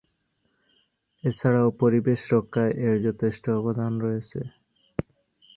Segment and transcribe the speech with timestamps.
[1.23, 4.39] এছাড়াও পরিবেশ রক্ষায় এর যথেষ্ট অবদান রয়েছে।